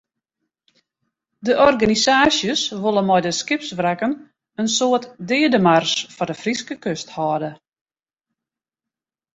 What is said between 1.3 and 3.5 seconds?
De organisaasjes wolle mei de